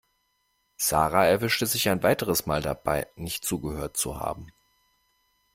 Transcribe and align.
Sarah 0.77 1.27
erwischte 1.27 1.67
sich 1.67 1.87
ein 1.87 2.01
weiteres 2.01 2.47
Mal 2.47 2.63
dabei, 2.63 3.05
nicht 3.17 3.45
zugehört 3.45 3.95
zu 3.97 4.19
haben. 4.19 4.47